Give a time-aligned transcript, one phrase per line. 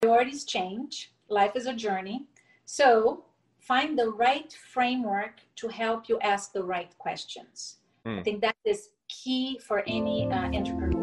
[0.00, 1.12] priorities change.
[1.28, 2.24] Life is a journey.
[2.64, 3.24] So
[3.58, 7.76] find the right framework to help you ask the right questions.
[8.06, 8.20] Mm.
[8.20, 10.99] I think that is key for any uh, entrepreneur.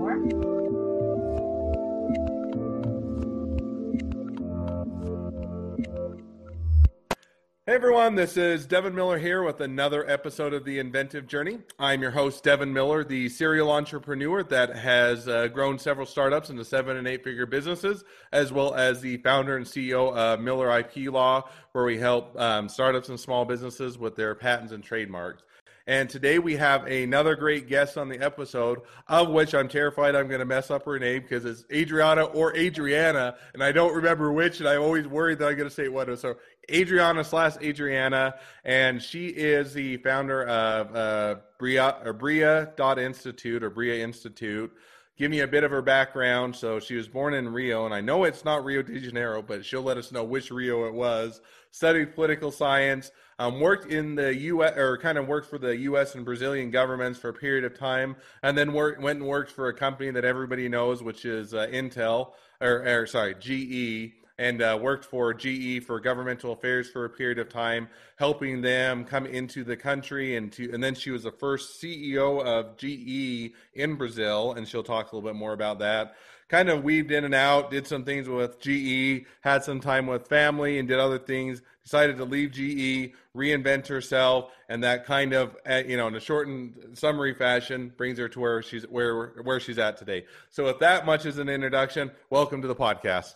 [7.67, 11.59] Hey everyone, this is Devin Miller here with another episode of The Inventive Journey.
[11.77, 16.63] I'm your host, Devin Miller, the serial entrepreneur that has uh, grown several startups into
[16.63, 21.11] seven and eight figure businesses, as well as the founder and CEO of Miller IP
[21.11, 25.43] Law, where we help um, startups and small businesses with their patents and trademarks.
[25.87, 30.27] And today we have another great guest on the episode, of which I'm terrified I'm
[30.27, 34.33] going to mess up her name because it's Adriana or Adriana, and I don't remember
[34.33, 36.19] which, and I'm always worried that I'm going to say what.
[36.19, 36.35] So
[36.69, 38.35] Adriana slash Adriana,
[38.65, 44.71] and she is the founder of uh, Bria or Bria dot Institute or Bria Institute.
[45.17, 46.55] Give me a bit of her background.
[46.55, 49.65] So she was born in Rio, and I know it's not Rio de Janeiro, but
[49.65, 51.41] she'll let us know which Rio it was.
[51.71, 54.77] Studied political science, um, worked in the U.S.
[54.77, 56.15] or kind of worked for the U.S.
[56.15, 59.73] and Brazilian governments for a period of time, and then went and worked for a
[59.73, 65.05] company that everybody knows, which is uh, Intel or, or sorry GE, and uh, worked
[65.05, 69.77] for GE for governmental affairs for a period of time, helping them come into the
[69.77, 70.35] country.
[70.35, 74.83] And to, and then she was the first CEO of GE in Brazil, and she'll
[74.83, 76.15] talk a little bit more about that
[76.49, 80.27] kind of weaved in and out, did some things with GE, had some time with
[80.27, 81.61] family, and did other things.
[81.83, 86.19] Decided to leave GE, reinvent herself, and that kind of, uh, you know, in a
[86.19, 90.25] shortened summary fashion, brings her to where she's where where she's at today.
[90.49, 93.35] So, with that much as an introduction, welcome to the podcast.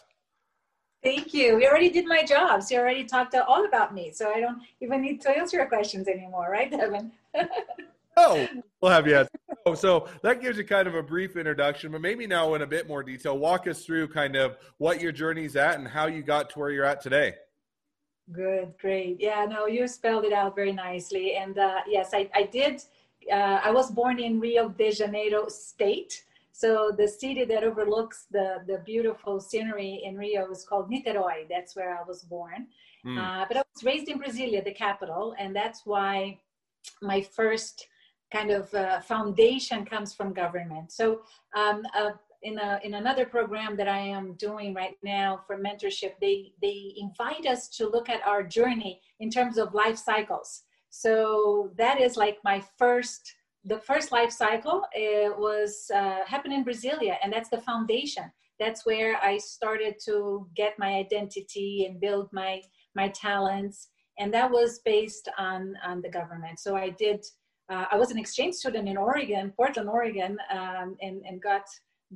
[1.04, 1.56] Thank you.
[1.56, 2.62] We already did my job.
[2.62, 4.12] So you already talked all about me.
[4.14, 7.12] So I don't even need to answer your questions anymore, right, Devin?
[8.18, 8.48] oh,
[8.82, 9.26] we'll have you.
[9.66, 12.68] Oh, so that gives you kind of a brief introduction, but maybe now in a
[12.68, 16.22] bit more detail, walk us through kind of what your journey's at and how you
[16.22, 17.34] got to where you're at today.
[18.32, 19.20] Good, great.
[19.20, 21.36] Yeah, no, you spelled it out very nicely.
[21.36, 22.84] And uh, yes, I, I did.
[23.32, 26.24] Uh, I was born in Rio de Janeiro state.
[26.52, 31.48] So the city that overlooks the, the beautiful scenery in Rio is called Niterói.
[31.50, 32.68] That's where I was born.
[33.06, 33.18] Mm.
[33.18, 36.40] Uh, but I was raised in Brasilia, the capital, and that's why
[37.02, 37.88] my first
[38.32, 40.92] kind of uh, foundation comes from government.
[40.92, 41.22] So
[41.56, 42.12] um, uh,
[42.44, 46.94] in, a, in another program that I am doing right now for mentorship, they, they
[46.98, 50.64] invite us to look at our journey in terms of life cycles.
[50.90, 53.34] So that is like my first,
[53.66, 58.32] the first life cycle it was uh, happened in Brasilia, and that's the foundation.
[58.60, 62.62] That's where I started to get my identity and build my
[62.96, 63.90] my talents,
[64.20, 66.60] and that was based on on the government.
[66.60, 67.24] So I did
[67.72, 71.64] uh, I was an exchange student in Oregon, Portland, Oregon, um, and, and got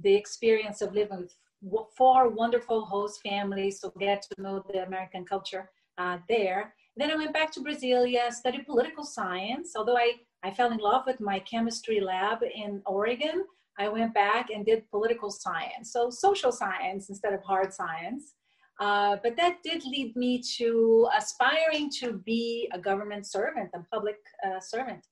[0.01, 1.29] the experience of living
[1.61, 6.73] with four wonderful host families to get to know the American culture uh, there.
[6.97, 9.73] Then I went back to Brasilia, studied political science.
[9.75, 10.13] Although I,
[10.43, 13.45] I fell in love with my chemistry lab in Oregon,
[13.77, 15.91] I went back and did political science.
[15.91, 18.33] So social science instead of hard science.
[18.79, 24.17] Uh, but that did lead me to aspiring to be a government servant, a public
[24.45, 25.05] uh, servant.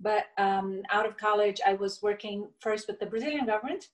[0.00, 3.88] But um, out of college, I was working first with the Brazilian government,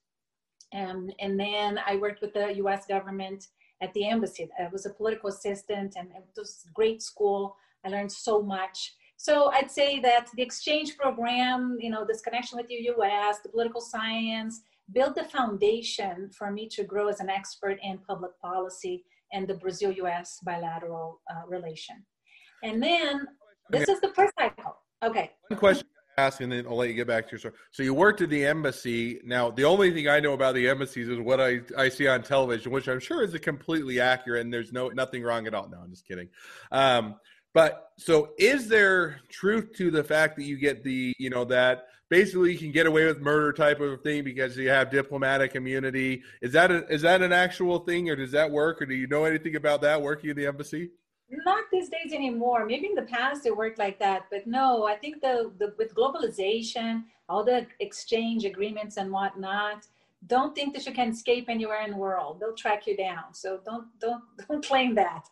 [0.73, 2.85] um, and then I worked with the U.S.
[2.85, 3.45] government
[3.81, 4.49] at the embassy.
[4.59, 7.55] I was a political assistant, and it was great school.
[7.85, 8.95] I learned so much.
[9.17, 13.49] So I'd say that the exchange program, you know, this connection with the U.S., the
[13.49, 19.03] political science, built the foundation for me to grow as an expert in public policy
[19.33, 20.39] and the Brazil-U.S.
[20.43, 22.03] bilateral uh, relation.
[22.63, 23.27] And then
[23.69, 24.77] this is the first cycle.
[25.03, 25.31] Okay.
[25.49, 25.87] One question
[26.19, 27.53] ask and then I'll let you get back to your story.
[27.71, 29.19] So you worked at the embassy.
[29.23, 32.23] Now, the only thing I know about the embassies is what I, I see on
[32.23, 35.69] television, which I'm sure is completely accurate and there's no nothing wrong at all.
[35.69, 36.29] No, I'm just kidding.
[36.71, 37.15] Um,
[37.53, 41.87] but so is there truth to the fact that you get the, you know, that
[42.09, 46.21] basically you can get away with murder type of thing because you have diplomatic immunity?
[46.41, 49.07] Is that a, is that an actual thing or does that work or do you
[49.07, 50.91] know anything about that working in the embassy?
[51.45, 54.95] Not these days anymore maybe in the past it worked like that but no i
[54.95, 59.85] think the, the with globalization all the exchange agreements and whatnot
[60.27, 63.59] don't think that you can escape anywhere in the world they'll track you down so
[63.65, 65.27] don't don't don't claim that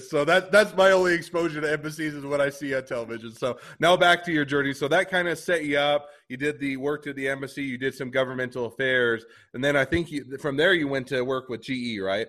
[0.00, 3.32] so that that's my only exposure to embassies is what I see on television.
[3.32, 4.72] So now back to your journey.
[4.72, 6.08] So that kind of set you up.
[6.28, 7.62] You did the work at the embassy.
[7.64, 11.22] You did some governmental affairs, and then I think you, from there you went to
[11.22, 12.28] work with GE, right?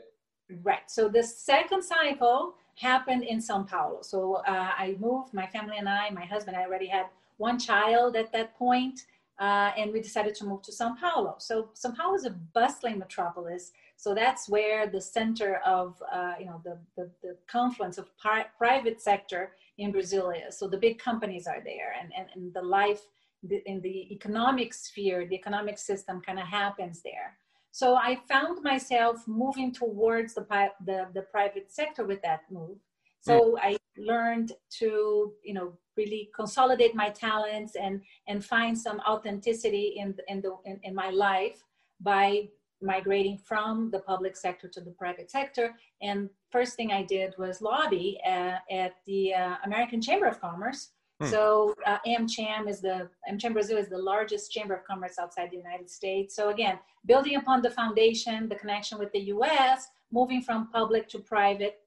[0.64, 0.90] Right.
[0.90, 4.00] So the second cycle happened in Sao Paulo.
[4.02, 7.08] So uh, I moved, my family and I, my husband, I already had
[7.38, 9.06] one child at that point,
[9.40, 11.36] uh, and we decided to move to Sao Paulo.
[11.40, 13.72] So Sao Paulo is a bustling metropolis.
[13.98, 18.46] So that's where the center of, uh, you know, the, the, the confluence of pri-
[18.58, 20.58] private sector in Brazil is.
[20.58, 23.02] So the big companies are there and, and, and the life
[23.66, 27.38] in the economic sphere, the economic system kind of happens there.
[27.76, 30.46] So I found myself moving towards the,
[30.86, 32.78] the, the private sector with that move.
[33.20, 33.60] So mm.
[33.62, 40.16] I learned to, you know, really consolidate my talents and and find some authenticity in
[40.30, 41.66] in the in, in my life
[42.00, 42.48] by
[42.82, 45.76] migrating from the public sector to the private sector.
[46.02, 50.92] And first thing I did was lobby uh, at the uh, American Chamber of Commerce.
[51.22, 51.28] Hmm.
[51.28, 55.58] So uh, AmCham is the AmCham Brazil is the largest chamber of commerce outside the
[55.58, 56.36] United States.
[56.36, 61.20] So again, building upon the foundation, the connection with the U.S., moving from public to
[61.20, 61.80] private,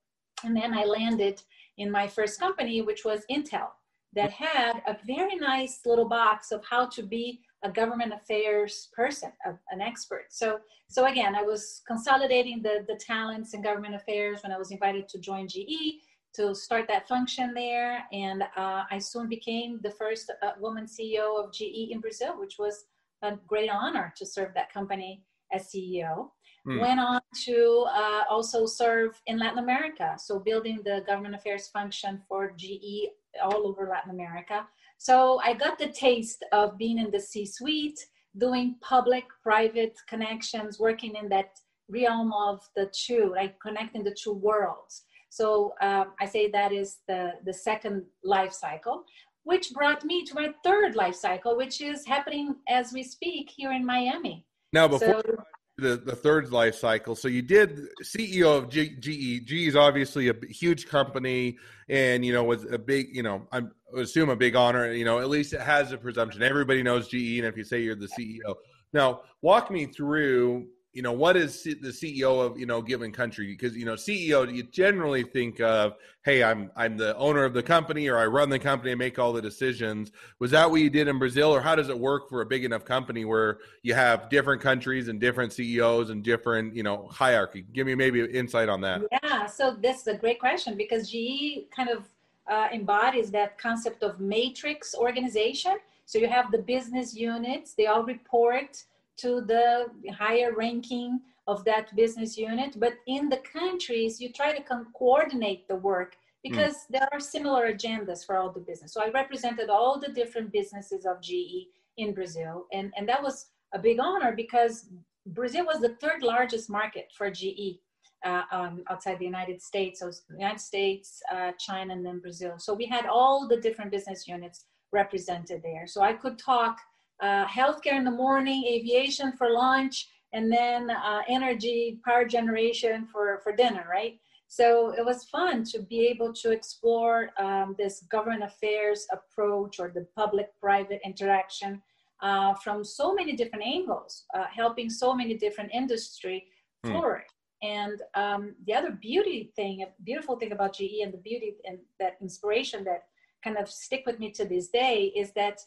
[0.45, 1.43] and then I landed
[1.77, 3.69] in my first company, which was Intel,
[4.15, 9.33] that had a very nice little box of how to be a government affairs person,
[9.45, 10.27] a, an expert.
[10.31, 14.71] So, so again, I was consolidating the, the talents in government affairs when I was
[14.71, 16.01] invited to join GE
[16.35, 18.05] to start that function there.
[18.13, 22.57] And uh, I soon became the first uh, woman CEO of GE in Brazil, which
[22.59, 22.85] was
[23.23, 25.23] a great honor to serve that company
[25.53, 26.31] as CEO.
[26.65, 26.81] Hmm.
[26.81, 32.21] Went on to uh, also serve in Latin America, so building the government affairs function
[32.29, 33.09] for GE
[33.43, 34.67] all over Latin America.
[34.99, 37.99] So I got the taste of being in the C suite,
[38.37, 41.51] doing public private connections, working in that
[41.89, 45.05] realm of the two, like connecting the two worlds.
[45.29, 49.05] So um, I say that is the, the second life cycle,
[49.45, 53.73] which brought me to my third life cycle, which is happening as we speak here
[53.73, 54.45] in Miami.
[54.73, 55.37] Now, before so,
[55.79, 57.15] the, the third life cycle.
[57.15, 59.47] So you did CEO of G, GE.
[59.47, 61.57] GE is obviously a huge company,
[61.89, 63.63] and you know was a big, you know, I
[63.97, 64.93] assume a big honor.
[64.93, 66.43] You know, at least it has a presumption.
[66.43, 68.57] Everybody knows GE, and if you say you're the CEO,
[68.93, 73.46] now walk me through you know what is the ceo of you know given country?
[73.46, 75.94] Because you know ceo you generally think of
[76.25, 79.19] hey i'm i'm the owner of the company or i run the company and make
[79.19, 80.11] all the decisions.
[80.38, 82.64] Was that what you did in brazil or how does it work for a big
[82.64, 87.64] enough company where you have different countries and different ceos and different you know hierarchy?
[87.73, 89.02] Give me maybe insight on that.
[89.12, 92.08] Yeah so this is a great question because ge kind of
[92.49, 95.76] uh, embodies that concept of matrix organization.
[96.06, 98.82] So you have the business units they all report
[99.19, 102.79] to the higher ranking of that business unit.
[102.79, 106.87] But in the countries, you try to coordinate the work because mm.
[106.91, 108.93] there are similar agendas for all the business.
[108.93, 112.67] So I represented all the different businesses of GE in Brazil.
[112.73, 114.87] And, and that was a big honor because
[115.26, 117.81] Brazil was the third largest market for GE.
[118.25, 122.55] Uh, um, outside the United States, so United States, uh, China, and then Brazil.
[122.59, 125.87] So we had all the different business units represented there.
[125.87, 126.79] So I could talk
[127.20, 133.41] uh, healthcare in the morning, aviation for lunch, and then uh, energy, power generation for,
[133.43, 134.19] for dinner, right?
[134.49, 139.91] So it was fun to be able to explore um, this government affairs approach or
[139.94, 141.82] the public private interaction
[142.23, 146.47] uh, from so many different angles, uh, helping so many different industry
[146.85, 146.93] hmm.
[146.93, 147.29] flourish.
[147.62, 151.79] And um, the other beauty thing, a beautiful thing about GE and the beauty and
[151.99, 153.05] that inspiration that
[153.43, 155.61] kind of stick with me to this day is that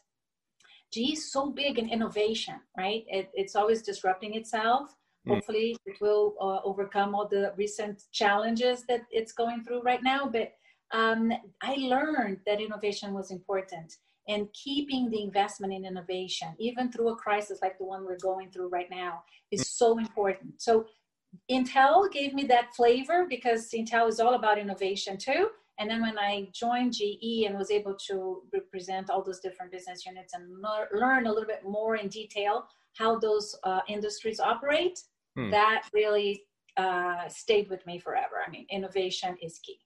[0.92, 3.06] GE is so big in innovation, right?
[3.08, 4.96] It, it's always disrupting itself.
[5.28, 5.36] Mm.
[5.36, 10.28] Hopefully, it will uh, overcome all the recent challenges that it's going through right now.
[10.28, 10.54] But
[10.92, 11.32] um,
[11.62, 13.96] I learned that innovation was important
[14.28, 18.52] and keeping the investment in innovation, even through a crisis like the one we're going
[18.52, 19.66] through right now, is mm.
[19.66, 20.62] so important.
[20.62, 20.86] So,
[21.50, 25.48] Intel gave me that flavor because Intel is all about innovation too.
[25.82, 30.06] And then when I joined GE and was able to represent all those different business
[30.06, 30.44] units and
[30.94, 35.00] learn a little bit more in detail how those uh, industries operate,
[35.36, 35.50] hmm.
[35.50, 36.44] that really
[36.78, 38.36] uh, stayed with me forever.
[38.46, 39.80] I mean, innovation is key.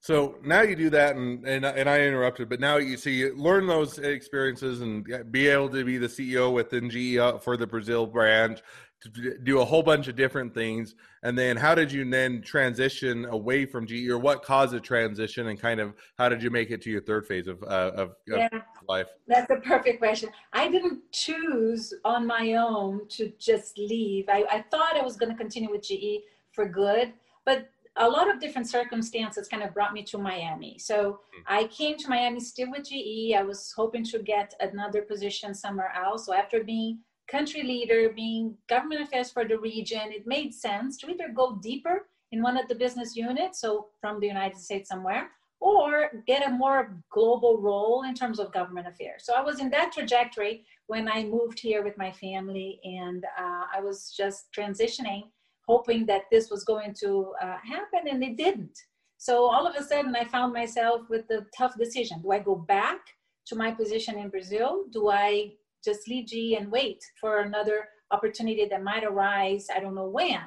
[0.00, 3.34] So now you do that, and, and and I interrupted, but now you see you
[3.36, 7.66] learn those experiences and be able to be the CEO within GE uh, for the
[7.66, 8.60] Brazil branch,
[9.04, 13.26] to do a whole bunch of different things and then how did you then transition
[13.26, 16.70] away from ge or what caused the transition and kind of how did you make
[16.70, 18.48] it to your third phase of, uh, of, yeah,
[18.88, 24.44] life that's a perfect question i didn't choose on my own to just leave i,
[24.50, 26.20] I thought i was going to continue with ge
[26.52, 27.12] for good
[27.44, 30.78] but a lot of different circumstances kind of brought me to Miami.
[30.78, 31.42] So mm.
[31.46, 33.34] I came to Miami still with GE.
[33.36, 36.26] I was hoping to get another position somewhere else.
[36.26, 41.10] So after being country leader, being government affairs for the region, it made sense to
[41.10, 45.30] either go deeper in one of the business units, so from the United States somewhere,
[45.60, 49.22] or get a more global role in terms of government affairs.
[49.24, 53.64] So I was in that trajectory when I moved here with my family, and uh,
[53.74, 55.24] I was just transitioning
[55.66, 58.78] hoping that this was going to uh, happen, and it didn't.
[59.16, 62.54] So all of a sudden, I found myself with the tough decision: Do I go
[62.54, 63.00] back
[63.46, 64.84] to my position in Brazil?
[64.92, 65.52] Do I
[65.84, 69.68] just leave GE and wait for another opportunity that might arise?
[69.74, 70.40] I don't know when.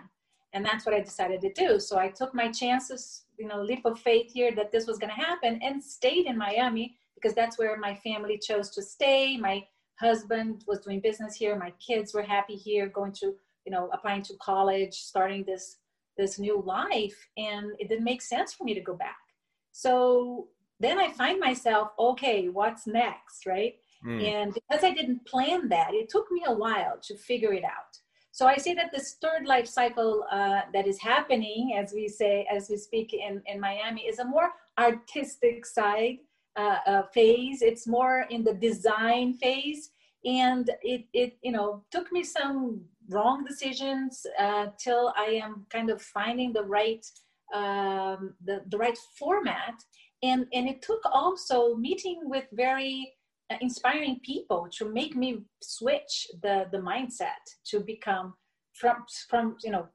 [0.53, 1.79] And that's what I decided to do.
[1.79, 5.13] So I took my chances, you know, leap of faith here that this was going
[5.13, 9.37] to happen, and stayed in Miami because that's where my family chose to stay.
[9.37, 9.65] My
[9.99, 11.57] husband was doing business here.
[11.57, 15.77] My kids were happy here, going to, you know, applying to college, starting this
[16.17, 19.17] this new life, and it didn't make sense for me to go back.
[19.71, 20.47] So
[20.79, 23.75] then I find myself, okay, what's next, right?
[24.05, 24.23] Mm.
[24.23, 27.97] And because I didn't plan that, it took me a while to figure it out.
[28.31, 32.47] So I say that this third life cycle uh, that is happening, as we say,
[32.55, 36.17] as we speak in, in Miami, is a more artistic side
[36.55, 37.61] uh, uh, phase.
[37.61, 39.89] It's more in the design phase,
[40.25, 45.89] and it it you know took me some wrong decisions uh, till I am kind
[45.89, 47.05] of finding the right
[47.53, 49.75] um, the the right format,
[50.21, 53.16] and and it took also meeting with very
[53.61, 58.33] inspiring people to make me switch the the mindset to become
[58.73, 59.87] from from you know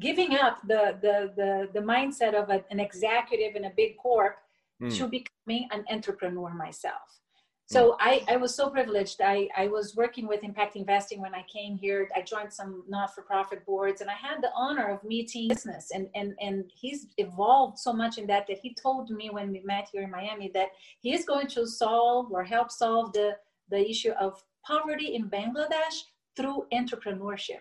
[0.00, 4.36] giving up the the the, the mindset of a, an executive in a big corp
[4.82, 4.96] mm.
[4.96, 7.20] to becoming an entrepreneur myself
[7.66, 7.96] so mm.
[8.00, 9.20] I, I was so privileged.
[9.22, 12.08] I, I was working with impact investing when i came here.
[12.14, 16.34] I joined some not-for-profit boards and i had the honor of meeting business and, and,
[16.40, 20.02] and he's evolved so much in that that he told me when we met here
[20.02, 20.68] in miami that
[21.00, 23.36] he is going to solve or help solve the,
[23.70, 25.96] the issue of poverty in bangladesh
[26.36, 27.60] through entrepreneurship.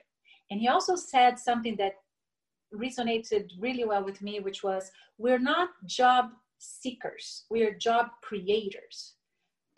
[0.50, 1.94] And he also said something that
[2.74, 7.46] resonated really well with me which was we're not job seekers.
[7.52, 9.14] We are job creators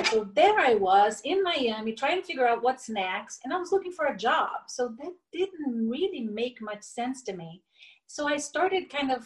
[0.04, 3.72] so there I was in Miami trying to figure out what's next, and I was
[3.72, 4.68] looking for a job.
[4.68, 7.62] So that didn't really make much sense to me.
[8.08, 9.26] So I started kind of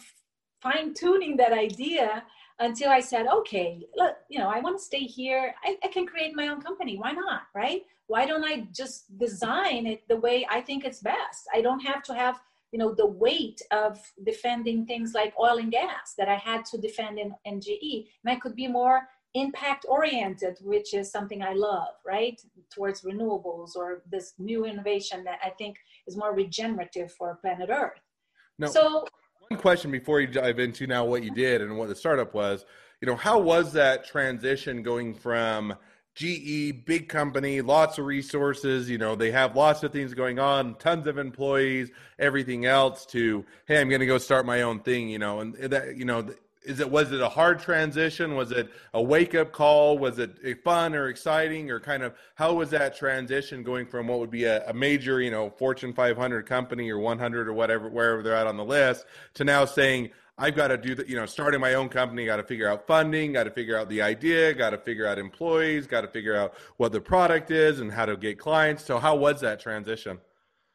[0.62, 2.24] fine tuning that idea
[2.58, 5.54] until I said, okay, look, you know, I want to stay here.
[5.64, 6.98] I, I, can create my own company.
[6.98, 7.42] Why not?
[7.54, 7.82] Right?
[8.06, 11.48] Why don't I just design it the way I think it's best?
[11.54, 12.38] I don't have to have,
[12.72, 16.78] you know, the weight of defending things like oil and gas that I had to
[16.78, 18.08] defend in, in GE.
[18.22, 22.40] And I could be more impact oriented, which is something I love, right?
[22.74, 28.00] Towards renewables or this new innovation that I think is more regenerative for planet Earth.
[28.58, 29.06] Now, so,
[29.48, 32.64] one question before you dive into now what you did and what the startup was,
[33.00, 35.74] you know, how was that transition going from
[36.14, 40.74] GE, big company, lots of resources, you know, they have lots of things going on,
[40.74, 45.08] tons of employees, everything else to, hey, I'm going to go start my own thing,
[45.08, 46.28] you know, and that, you know,
[46.62, 48.34] is it was it a hard transition?
[48.34, 49.98] Was it a wake up call?
[49.98, 54.18] Was it fun or exciting or kind of how was that transition going from what
[54.18, 58.22] would be a, a, major you know fortune 500 company or 100 or whatever wherever
[58.22, 61.26] they're at on the list to now saying i've got to do that you know
[61.26, 64.54] starting my own company got to figure out funding got to figure out the idea
[64.54, 68.06] got to figure out employees got to figure out what the product is and how
[68.06, 68.84] to get clients.
[68.84, 70.18] So how was that transition?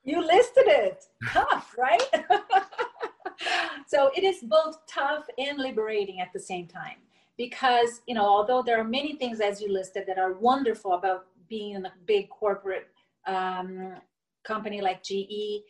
[0.04, 1.06] You listed it.
[1.30, 2.04] Tough right
[3.88, 6.98] so it is both tough and liberating at the same time
[7.38, 11.28] because you know although there are many things as you listed that are wonderful about
[11.50, 12.90] being in a big corporate
[13.28, 13.96] um,
[14.44, 15.62] company like ge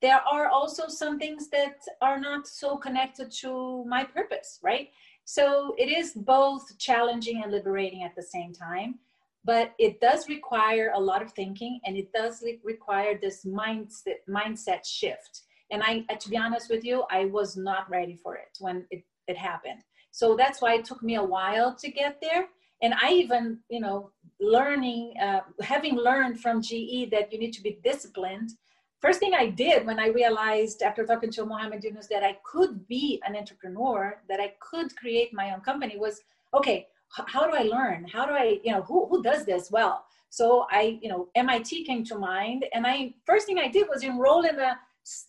[0.00, 4.90] there are also some things that are not so connected to my purpose right?
[5.24, 8.98] So it is both challenging and liberating at the same time
[9.44, 14.84] but it does require a lot of thinking and it does require this mindset mindset
[14.84, 18.86] shift and I, to be honest with you, I was not ready for it when
[18.90, 19.80] it, it happened.
[20.12, 22.46] So that's why it took me a while to get there.
[22.82, 27.62] And I even, you know, learning, uh, having learned from GE that you need to
[27.62, 28.50] be disciplined.
[29.00, 32.86] First thing I did when I realized after talking to Mohammed Yunus that I could
[32.86, 36.20] be an entrepreneur, that I could create my own company was,
[36.52, 38.06] okay, how do I learn?
[38.12, 40.04] How do I, you know, who, who does this well?
[40.28, 42.64] So I, you know, MIT came to mind.
[42.72, 44.78] And I, first thing I did was enroll in a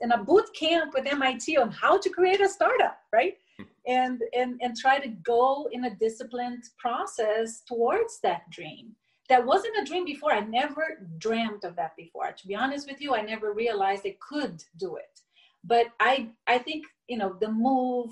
[0.02, 3.38] in a boot camp with MIT on how to create a startup, right?
[3.58, 3.64] Hmm.
[3.88, 8.96] And and and try to go in a disciplined process towards that dream.
[9.30, 10.34] That wasn't a dream before.
[10.34, 12.32] I never dreamt of that before.
[12.32, 15.20] To be honest with you, I never realized I could do it.
[15.64, 18.12] But I I think you know the move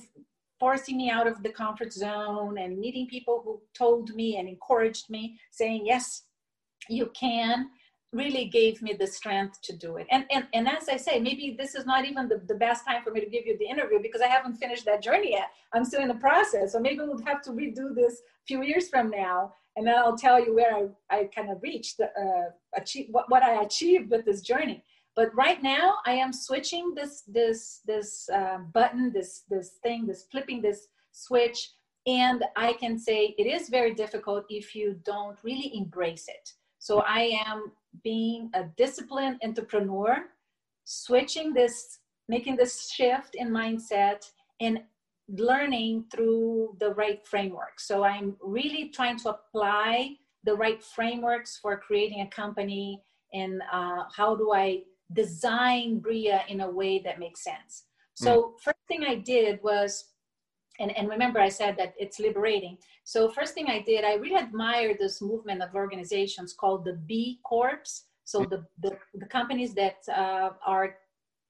[0.59, 5.09] forcing me out of the comfort zone and meeting people who told me and encouraged
[5.09, 6.23] me saying yes
[6.87, 7.69] you can
[8.13, 10.07] really gave me the strength to do it.
[10.11, 13.03] And, and, and as I say, maybe this is not even the, the best time
[13.03, 15.49] for me to give you the interview because I haven't finished that journey yet.
[15.73, 16.73] I'm still in the process.
[16.73, 19.53] So maybe we'll have to redo this a few years from now.
[19.77, 23.43] And then I'll tell you where I, I kind of reached, uh, achieve, what, what
[23.43, 24.83] I achieved with this journey.
[25.15, 30.25] But right now, I am switching this this this uh, button, this this thing, this
[30.31, 31.71] flipping this switch,
[32.07, 36.53] and I can say it is very difficult if you don't really embrace it.
[36.79, 37.71] So I am
[38.03, 40.25] being a disciplined entrepreneur,
[40.83, 44.23] switching this, making this shift in mindset,
[44.59, 44.79] and
[45.27, 47.79] learning through the right framework.
[47.79, 53.01] So I'm really trying to apply the right frameworks for creating a company
[53.33, 54.81] and uh, how do I
[55.13, 57.85] design Bria in a way that makes sense.
[58.15, 58.61] So mm.
[58.61, 60.05] first thing I did was,
[60.79, 62.77] and, and remember I said that it's liberating.
[63.03, 67.39] So first thing I did, I really admire this movement of organizations called the B
[67.43, 68.03] Corps.
[68.25, 70.95] So the, the, the companies that uh, are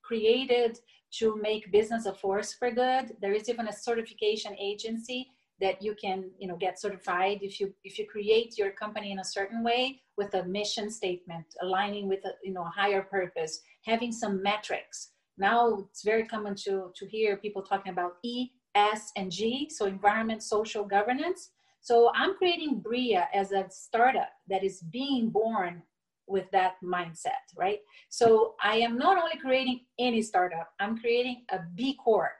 [0.02, 0.80] created
[1.20, 3.16] to make business a force for good.
[3.22, 5.30] There is even a certification agency
[5.62, 9.20] that you can you know get certified if you if you create your company in
[9.20, 13.62] a certain way with a mission statement aligning with a you know a higher purpose
[13.86, 19.12] having some metrics now it's very common to to hear people talking about e s
[19.16, 21.52] and g so environment social governance
[21.82, 25.82] so i'm creating bria as a startup that is being born
[26.28, 31.60] with that mindset right so i am not only creating any startup i'm creating a
[31.76, 32.32] b corp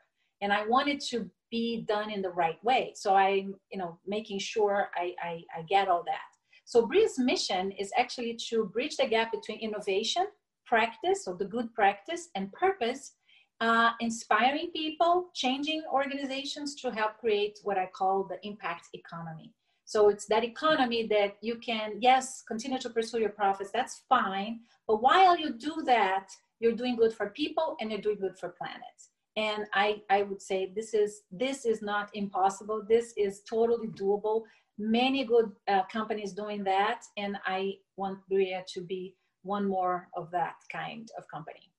[0.42, 2.94] and i wanted to be done in the right way.
[2.96, 6.32] So I'm, you know, making sure I, I, I get all that.
[6.66, 10.26] So Bria's mission is actually to bridge the gap between innovation,
[10.66, 13.14] practice, or the good practice, and purpose,
[13.62, 19.54] uh, inspiring people, changing organizations to help create what I call the impact economy.
[19.86, 24.62] So it's that economy that you can, yes, continue to pursue your profits, that's fine.
[24.88, 26.28] But while you do that,
[26.60, 28.98] you're doing good for people and you're doing good for planet
[29.38, 34.44] and I, I would say this is this is not impossible this is totally doable
[34.78, 40.32] many good uh, companies doing that and i want Bria to be one more of
[40.32, 41.72] that kind of company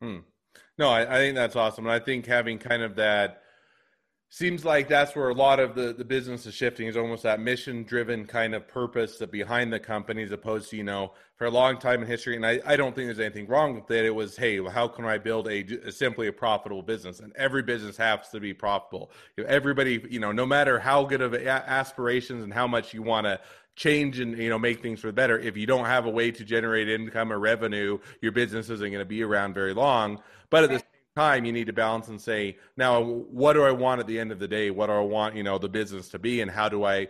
[0.00, 0.18] hmm.
[0.78, 1.86] No I, I think that's awesome.
[1.86, 3.42] And i think having kind of that
[4.28, 7.40] seems like that's where a lot of the, the business is shifting is almost that
[7.40, 11.46] mission driven kind of purpose that behind the company as opposed to you know for
[11.46, 12.34] a long time in history.
[12.34, 14.04] And I, I don't think there's anything wrong with it.
[14.04, 17.20] It was hey how can i build a, a simply a profitable business?
[17.20, 19.10] And every business has to be profitable.
[19.46, 23.40] Everybody you know no matter how good of aspirations and how much you want to
[23.76, 25.38] change and you know make things for the better.
[25.38, 28.98] If you don't have a way to generate income or revenue your business isn't going
[28.98, 30.20] to be around very long.
[30.50, 33.70] But at the same time you need to balance and say now what do i
[33.70, 34.70] want at the end of the day?
[34.70, 36.40] What do i want you know the business to be?
[36.40, 37.08] And how do i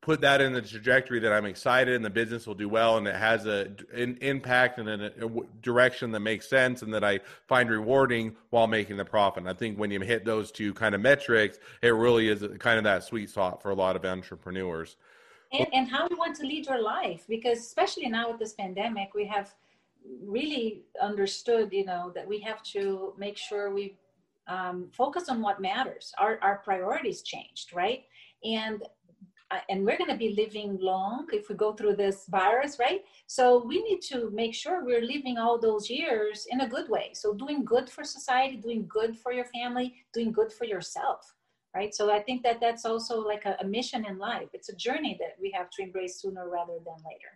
[0.00, 3.06] put that in the trajectory that i'm excited and the business will do well and
[3.06, 5.30] it has a an impact and a, a
[5.62, 9.42] direction that makes sense and that i find rewarding while making the profit.
[9.42, 12.78] And i think when you hit those two kind of metrics it really is kind
[12.78, 14.96] of that sweet spot for a lot of entrepreneurs
[15.52, 19.14] and, and how you want to lead your life because especially now with this pandemic
[19.14, 19.54] we have
[20.24, 23.96] really understood, you know, that we have to make sure we
[24.48, 26.12] um, focus on what matters.
[26.18, 28.04] Our, our priorities changed, right?
[28.44, 28.82] And
[29.52, 33.04] uh, and we're going to be living long if we go through this virus, right?
[33.28, 37.10] So we need to make sure we're living all those years in a good way.
[37.12, 41.35] So doing good for society, doing good for your family, doing good for yourself,
[41.76, 41.94] right?
[41.94, 44.48] So I think that that's also like a, a mission in life.
[44.54, 47.32] It's a journey that we have to embrace sooner rather than later.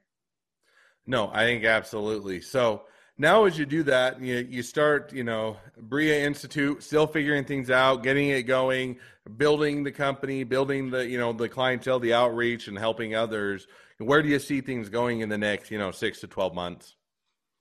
[1.06, 2.40] No, I think absolutely.
[2.40, 2.82] So
[3.18, 7.70] now as you do that, you, you start, you know, Bria Institute, still figuring things
[7.70, 8.98] out, getting it going,
[9.36, 13.66] building the company, building the, you know, the clientele, the outreach and helping others.
[13.98, 16.96] Where do you see things going in the next, you know, six to 12 months?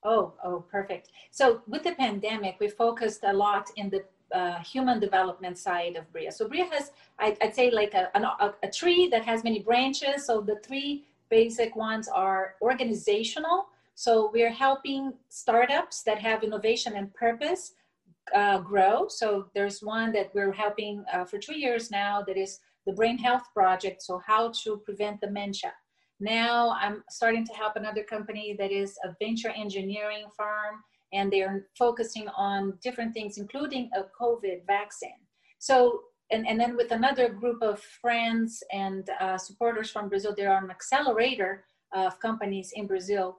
[0.02, 1.10] Oh, oh, perfect.
[1.30, 6.10] So with the pandemic, we focused a lot in the uh, human development side of
[6.12, 6.32] Bria.
[6.32, 10.26] So Bria has, I, would say, like a, a, a, tree that has many branches.
[10.26, 13.66] So the three basic ones are organizational.
[13.94, 17.72] So we're helping startups that have innovation and purpose
[18.34, 19.08] uh, grow.
[19.08, 23.18] So there's one that we're helping uh, for two years now that is the Brain
[23.18, 24.02] Health Project.
[24.02, 25.72] So how to prevent dementia.
[26.20, 30.82] Now I'm starting to help another company that is a venture engineering firm
[31.12, 35.20] and they're focusing on different things, including a COVID vaccine.
[35.58, 40.52] So and, and then with another group of friends and uh, supporters from Brazil, there
[40.52, 43.38] are an accelerator of companies in Brazil.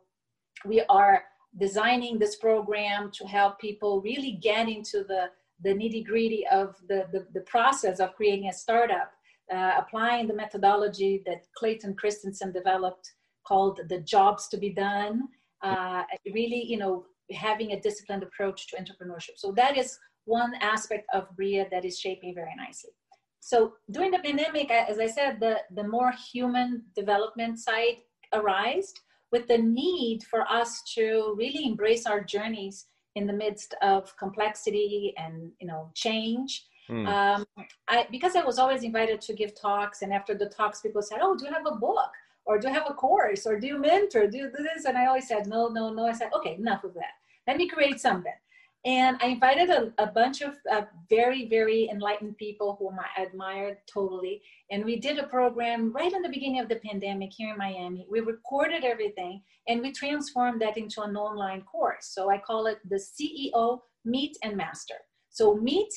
[0.66, 1.24] We are
[1.58, 5.30] designing this program to help people really get into the,
[5.64, 9.12] the nitty gritty of the, the, the, process of creating a startup,
[9.54, 13.12] uh, applying the methodology that Clayton Christensen developed
[13.46, 15.28] called the jobs to be done.
[15.62, 16.04] Uh,
[16.34, 19.38] really, you know, having a disciplined approach to entrepreneurship.
[19.38, 22.92] So that is one aspect of Bria that is shaping very nicely.
[23.40, 27.98] So during the pandemic, as I said, the, the more human development side
[28.34, 28.94] arose.
[29.32, 35.14] with the need for us to really embrace our journeys in the midst of complexity
[35.18, 37.08] and you know change mm.
[37.08, 37.46] um,
[37.90, 41.20] I, because i was always invited to give talks and after the talks people said
[41.22, 42.12] oh do you have a book
[42.52, 44.98] or do you have a course or do you mentor do you do this and
[44.98, 47.14] i always said no no no i said okay enough of that
[47.48, 48.40] let me create something
[48.84, 53.78] and I invited a, a bunch of uh, very, very enlightened people whom I admired
[53.86, 54.42] totally.
[54.72, 58.08] And we did a program right in the beginning of the pandemic here in Miami.
[58.10, 62.08] We recorded everything and we transformed that into an online course.
[62.12, 64.96] So I call it the CEO Meet and Master.
[65.30, 65.94] So meet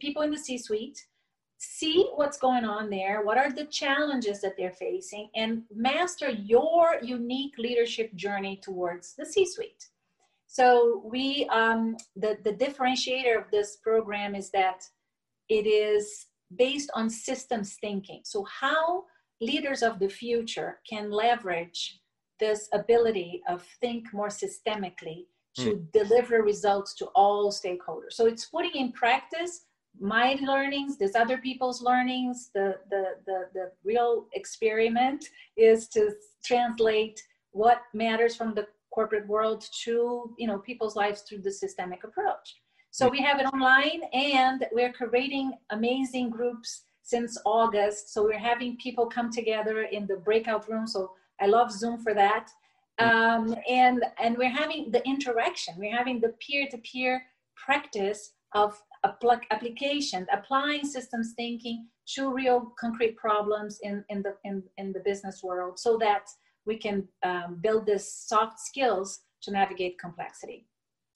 [0.00, 0.98] people in the C suite,
[1.66, 6.98] see what's going on there, what are the challenges that they're facing, and master your
[7.02, 9.88] unique leadership journey towards the C suite.
[10.46, 14.84] So we, um, the, the differentiator of this program is that
[15.48, 18.20] it is based on systems thinking.
[18.24, 19.04] So how
[19.40, 22.00] leaders of the future can leverage
[22.38, 25.26] this ability of think more systemically
[25.56, 25.92] to mm.
[25.92, 28.12] deliver results to all stakeholders.
[28.12, 29.65] So it's putting in practice
[30.00, 32.50] my learnings, there's other people's learnings.
[32.54, 36.12] The, the, the, the real experiment is to
[36.44, 42.02] translate what matters from the corporate world to you know people's lives through the systemic
[42.04, 42.56] approach.
[42.90, 48.14] So we have it online and we're creating amazing groups since august.
[48.14, 50.86] So we're having people come together in the breakout room.
[50.86, 52.48] So i love zoom for that.
[52.98, 55.74] Um, and and we're having the interaction.
[55.76, 57.22] We're having the peer-to-peer
[57.66, 58.70] practice of
[59.50, 65.42] application applying systems thinking to real concrete problems in, in the in, in the business
[65.42, 66.24] world so that
[66.66, 70.66] we can um, build this soft skills to navigate complexity.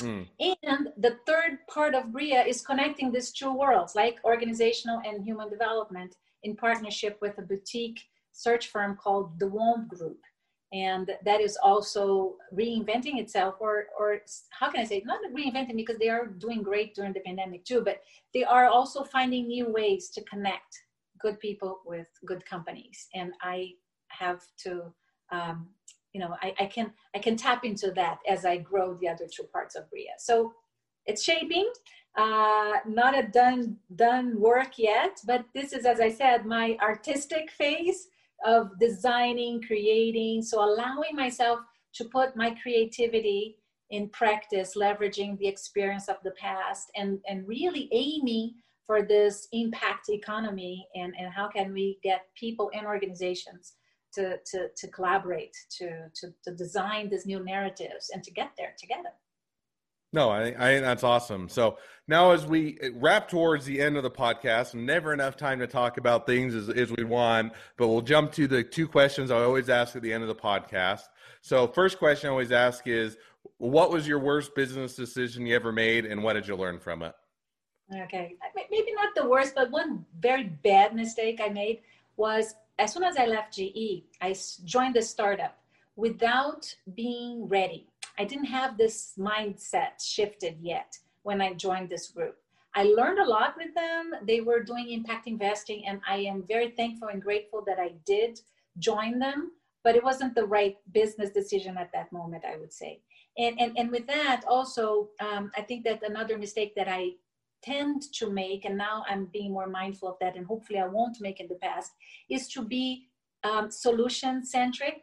[0.00, 0.26] Mm.
[0.40, 5.50] And the third part of BRIA is connecting these two worlds, like organizational and human
[5.50, 8.00] development, in partnership with a boutique
[8.32, 10.20] search firm called the WOMB Group.
[10.72, 15.98] And that is also reinventing itself, or, or how can I say, not reinventing because
[15.98, 18.02] they are doing great during the pandemic too, but
[18.32, 20.82] they are also finding new ways to connect
[21.18, 23.08] good people with good companies.
[23.14, 23.72] And I
[24.08, 24.92] have to
[25.32, 25.68] um,
[26.12, 29.26] you know I, I, can i can tap into that as i grow the other
[29.26, 30.52] two parts of bria so
[31.06, 31.70] it's shaping
[32.18, 37.50] uh, not a done done work yet but this is as i said my artistic
[37.52, 38.08] phase
[38.44, 41.60] of designing creating so allowing myself
[41.94, 43.56] to put my creativity
[43.90, 48.52] in practice leveraging the experience of the past and and really aiming
[48.86, 53.74] for this impact economy and and how can we get people and organizations
[54.14, 58.74] to, to, to collaborate, to, to, to design these new narratives and to get there
[58.78, 59.10] together.
[60.12, 61.48] No, I, I that's awesome.
[61.48, 65.60] So now, as we uh, wrap towards the end of the podcast, never enough time
[65.60, 69.30] to talk about things as, as we want, but we'll jump to the two questions
[69.30, 71.02] I always ask at the end of the podcast.
[71.42, 73.16] So, first question I always ask is,
[73.58, 77.02] what was your worst business decision you ever made, and what did you learn from
[77.02, 77.14] it?
[77.94, 78.36] Okay,
[78.70, 81.82] maybe not the worst, but one very bad mistake I made
[82.16, 85.58] was as soon as I left GE, I joined the startup
[85.96, 87.89] without being ready.
[88.20, 92.36] I didn't have this mindset shifted yet when I joined this group.
[92.74, 94.12] I learned a lot with them.
[94.26, 98.38] They were doing impact investing, and I am very thankful and grateful that I did
[98.78, 99.52] join them.
[99.84, 103.00] But it wasn't the right business decision at that moment, I would say.
[103.38, 107.12] And and, and with that, also, um, I think that another mistake that I
[107.62, 111.22] tend to make, and now I'm being more mindful of that, and hopefully I won't
[111.22, 111.92] make in the past,
[112.28, 113.08] is to be
[113.44, 114.98] um, solution centric.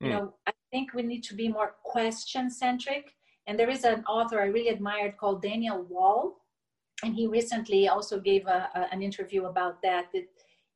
[0.00, 0.06] Mm.
[0.06, 0.16] You hmm.
[0.18, 3.14] know, I think we need to be more question centric.
[3.46, 6.36] And there is an author I really admired called Daniel Wahl,
[7.02, 10.06] and he recently also gave a, a, an interview about that.
[10.12, 10.24] That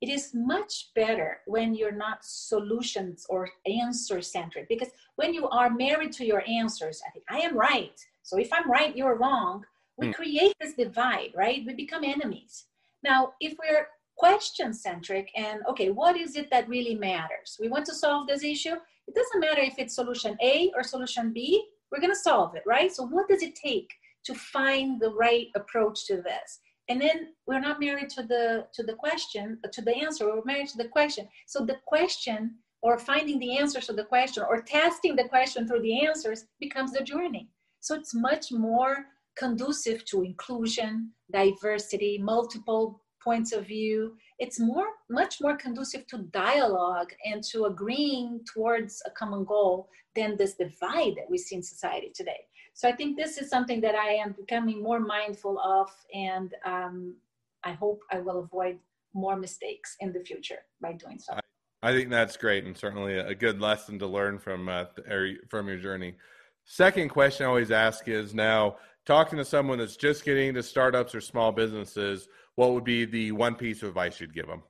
[0.01, 5.71] it is much better when you're not solutions or answer centric, because when you are
[5.71, 7.99] married to your answers, I think I am right.
[8.23, 9.65] So if I'm right, you're wrong
[9.97, 10.15] we mm.
[10.15, 11.63] create this divide, right?
[11.67, 12.67] We become enemies.
[13.03, 17.57] Now, if we're question centric and okay, what is it that really matters?
[17.61, 18.77] We want to solve this issue.
[19.07, 22.93] It doesn't matter if it's solution A or solution B, we're to solve it, right?
[22.93, 23.89] So, what does it take
[24.25, 26.61] to find the right approach to this?
[26.89, 30.27] And then we're not married to the to the question uh, to the answer.
[30.27, 31.29] We're married to the question.
[31.47, 35.81] So the question or finding the answers to the question or testing the question through
[35.81, 37.49] the answers becomes the journey.
[37.81, 44.17] So it's much more conducive to inclusion, diversity, multiple points of view.
[44.39, 50.37] It's more, much more conducive to dialogue and to agreeing towards a common goal than
[50.37, 52.41] this divide that we see in society today.
[52.75, 57.15] So I think this is something that I am becoming more mindful of, and um,
[57.63, 58.79] I hope I will avoid
[59.15, 61.39] more mistakes in the future by doing so.
[61.83, 64.85] I think that's great and certainly a good lesson to learn from uh,
[65.49, 66.15] from your journey.
[66.65, 71.15] Second question I always ask is now talking to someone that's just getting into startups
[71.15, 74.63] or small businesses, what would be the one piece of advice you'd give them?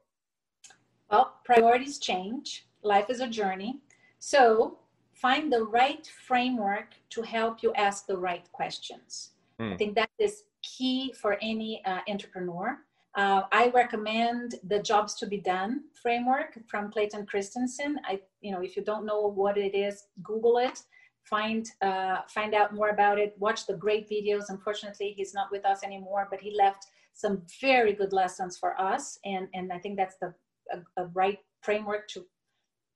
[1.11, 2.67] Well, priorities change.
[2.83, 3.81] Life is a journey.
[4.19, 4.79] So
[5.13, 9.31] find the right framework to help you ask the right questions.
[9.61, 9.75] Mm.
[9.75, 12.79] I think that is key for any uh, entrepreneur.
[13.15, 18.01] Uh, I recommend the Jobs to Be Done framework from Clayton Christensen.
[18.05, 20.83] I, you know, if you don't know what it is, Google it
[21.25, 25.65] find uh, find out more about it watch the great videos unfortunately he's not with
[25.65, 29.97] us anymore but he left some very good lessons for us and and i think
[29.97, 30.35] that's the
[30.73, 32.25] a, a right framework to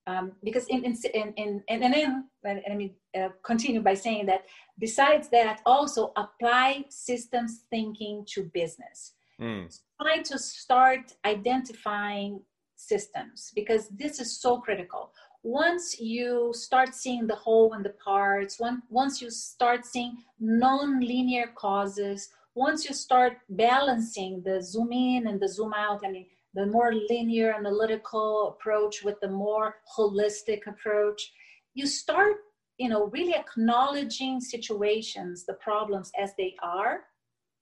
[0.07, 4.45] um, because in in in, in and then let me uh, continue by saying that
[4.79, 9.65] besides that also apply systems thinking to business mm.
[10.01, 12.41] try to start identifying
[12.75, 15.11] systems because this is so critical
[15.43, 21.47] once you start seeing the whole and the parts, one, once you start seeing non-linear
[21.55, 26.65] causes, once you start balancing the zoom in and the zoom out, I mean, the
[26.65, 31.31] more linear analytical approach with the more holistic approach,
[31.75, 32.37] you start,
[32.77, 37.01] you know, really acknowledging situations, the problems as they are,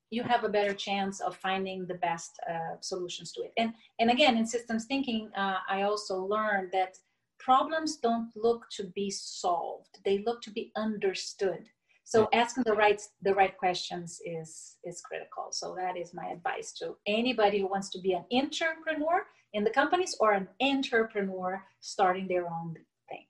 [0.10, 3.52] you have a better chance of finding the best uh, solutions to it.
[3.58, 6.97] And and again, in systems thinking, uh, I also learned that
[7.39, 11.69] problems don't look to be solved they look to be understood
[12.08, 15.48] so asking the right the right questions is is critical.
[15.52, 19.70] So that is my advice to anybody who wants to be an entrepreneur in the
[19.70, 22.76] companies or an entrepreneur starting their own
[23.10, 23.26] thing.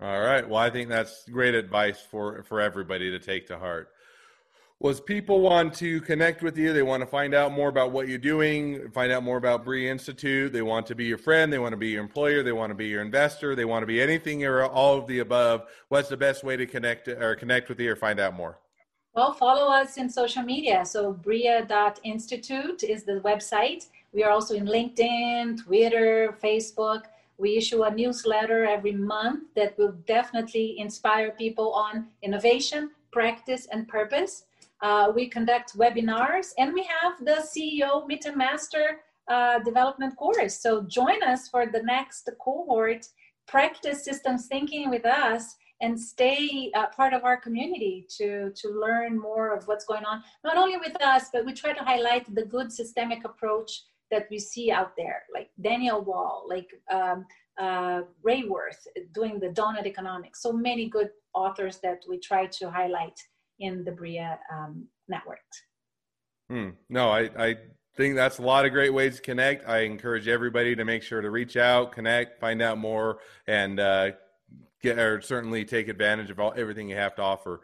[0.00, 0.48] All right.
[0.48, 3.90] Well i think that's great advice for for everybody to take to heart
[4.78, 6.72] was people want to connect with you.
[6.72, 9.90] They want to find out more about what you're doing, find out more about Bria
[9.90, 10.52] Institute.
[10.52, 11.50] They want to be your friend.
[11.50, 12.42] They want to be your employer.
[12.42, 13.56] They want to be your investor.
[13.56, 15.62] They want to be anything or all of the above.
[15.88, 18.58] What's the best way to connect or connect with you or find out more?
[19.14, 20.84] Well, follow us in social media.
[20.84, 23.86] So bria.institute is the website.
[24.12, 27.04] We are also in LinkedIn, Twitter, Facebook.
[27.38, 33.88] We issue a newsletter every month that will definitely inspire people on innovation, practice, and
[33.88, 34.44] purpose.
[34.82, 40.60] Uh, we conduct webinars and we have the CEO Meet and Master uh, development course.
[40.60, 43.06] So join us for the next cohort,
[43.48, 49.18] practice systems thinking with us and stay uh, part of our community to, to learn
[49.18, 52.44] more of what's going on, not only with us, but we try to highlight the
[52.44, 57.26] good systemic approach that we see out there, like Daniel Wahl, like um,
[57.58, 60.42] uh, Raworth doing the donut economics.
[60.42, 63.20] So many good authors that we try to highlight
[63.58, 65.38] in the BRIA um, network.
[66.48, 66.70] Hmm.
[66.88, 67.56] No, I, I
[67.96, 69.68] think that's a lot of great ways to connect.
[69.68, 74.10] I encourage everybody to make sure to reach out, connect, find out more, and uh,
[74.82, 77.60] get or certainly take advantage of all everything you have to offer.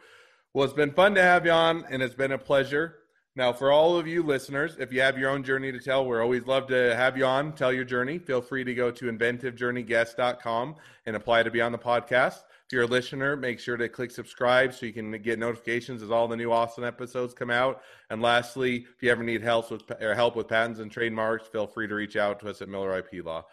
[0.53, 2.97] Well, it's been fun to have you on, and it's been a pleasure.
[3.35, 6.23] Now, for all of you listeners, if you have your own journey to tell, we're
[6.23, 8.19] always love to have you on, tell your journey.
[8.19, 10.77] Feel free to go to inventivejourneyguest.com
[11.07, 12.41] and apply to be on the podcast
[12.73, 16.27] you're a listener, make sure to click subscribe so you can get notifications as all
[16.27, 17.83] the new awesome episodes come out.
[18.11, 21.67] And lastly, if you ever need help with or help with patents and trademarks, feel
[21.67, 23.45] free to reach out to us at Miller IP Law.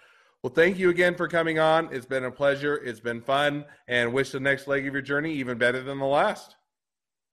[0.41, 1.89] Well, thank you again for coming on.
[1.91, 2.77] It's been a pleasure.
[2.77, 6.05] It's been fun, and wish the next leg of your journey even better than the
[6.05, 6.55] last.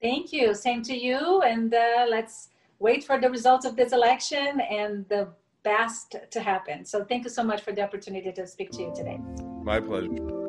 [0.01, 0.53] Thank you.
[0.53, 1.41] Same to you.
[1.41, 5.29] And uh, let's wait for the results of this election and the
[5.63, 6.83] best to happen.
[6.83, 9.19] So, thank you so much for the opportunity to speak to you today.
[9.63, 10.46] My pleasure.